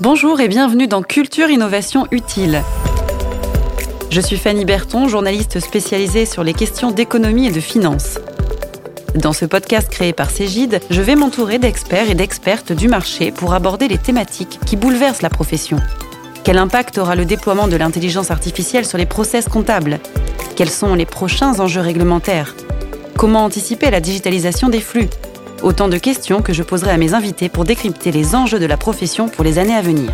[0.00, 2.62] Bonjour et bienvenue dans Culture Innovation Utile.
[4.08, 8.18] Je suis Fanny Berton, journaliste spécialisée sur les questions d'économie et de finance.
[9.14, 13.52] Dans ce podcast créé par Cégide, je vais m'entourer d'experts et d'expertes du marché pour
[13.52, 15.76] aborder les thématiques qui bouleversent la profession.
[16.44, 20.00] Quel impact aura le déploiement de l'intelligence artificielle sur les process comptables?
[20.56, 22.56] Quels sont les prochains enjeux réglementaires?
[23.18, 25.10] Comment anticiper la digitalisation des flux?
[25.62, 28.78] Autant de questions que je poserai à mes invités pour décrypter les enjeux de la
[28.78, 30.10] profession pour les années à venir.